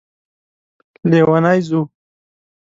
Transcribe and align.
لیونی 1.09 1.55
ځو 1.67 1.81